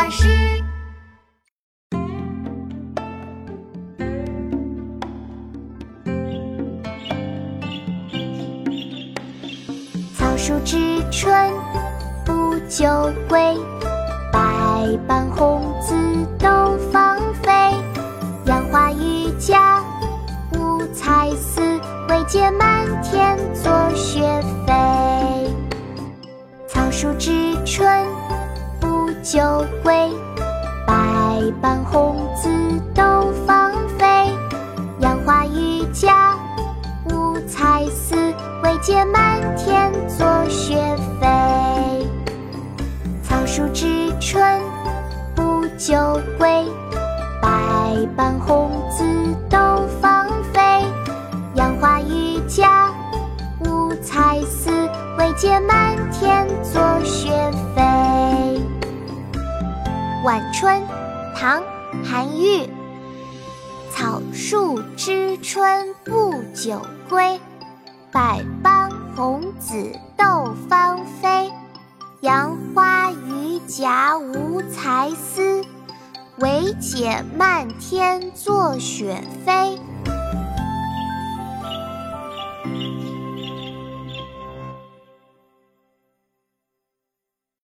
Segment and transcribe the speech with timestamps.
[0.00, 0.26] 巴士。
[10.16, 11.52] 草树知春
[12.24, 13.54] 不久归，
[14.32, 14.40] 百
[15.06, 15.94] 般红紫
[16.38, 17.52] 都芳菲。
[18.46, 19.60] 杨花榆荚
[20.54, 21.60] 五彩丝，
[22.08, 23.70] 惟见满天作
[29.30, 30.10] 不久归，
[30.84, 32.50] 百般红紫
[32.92, 34.04] 都芳菲。
[34.98, 36.12] 杨花榆荚
[37.04, 38.16] 五彩丝，
[38.64, 40.74] 惟解满天作雪
[41.20, 41.28] 飞。
[43.22, 44.60] 草树知春
[45.36, 46.66] 不久归，
[47.40, 47.48] 百
[48.16, 49.04] 般红紫
[49.48, 50.60] 都芳菲。
[51.54, 52.68] 杨花榆荚
[53.60, 54.72] 五彩丝，
[55.16, 56.82] 惟解满天作
[60.22, 60.82] 晚春》
[61.34, 61.62] 唐·
[62.04, 62.68] 韩愈。
[63.90, 67.40] 草树知春不久归，
[68.12, 71.50] 百般红紫斗芳菲。
[72.20, 75.64] 杨花榆荚无才思，
[76.36, 79.78] 惟解漫天作雪飞。